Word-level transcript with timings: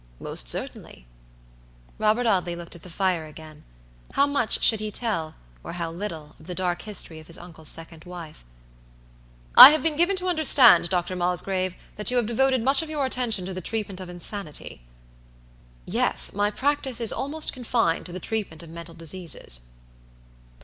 "Most 0.19 0.49
certainly." 0.49 1.05
Robert 1.99 2.25
Audley 2.25 2.55
looked 2.55 2.75
at 2.75 2.81
the 2.81 2.89
fire 2.89 3.27
again. 3.27 3.63
How 4.13 4.25
much 4.25 4.63
should 4.63 4.79
he 4.79 4.89
tell, 4.89 5.35
or 5.63 5.73
how 5.73 5.91
little, 5.91 6.35
of 6.39 6.47
the 6.47 6.55
dark 6.55 6.81
history 6.81 7.19
of 7.19 7.27
his 7.27 7.37
uncle's 7.37 7.67
second 7.67 8.05
wife? 8.05 8.43
"I 9.55 9.69
have 9.69 9.83
been 9.83 9.95
given 9.97 10.15
to 10.15 10.27
understand, 10.27 10.89
Dr. 10.89 11.15
Mosgrave, 11.15 11.75
that 11.97 12.09
you 12.09 12.17
have 12.17 12.25
devoted 12.25 12.63
much 12.63 12.81
of 12.81 12.89
your 12.89 13.05
attention 13.05 13.45
to 13.45 13.53
the 13.53 13.61
treatment 13.61 13.99
of 14.01 14.09
insanity." 14.09 14.81
"Yes, 15.85 16.33
my 16.33 16.49
practice 16.49 16.99
is 16.99 17.13
almost 17.13 17.53
confined 17.53 18.07
to 18.07 18.11
the 18.11 18.19
treatment 18.19 18.63
of 18.63 18.71
mental 18.71 18.95
diseases." 18.95 19.67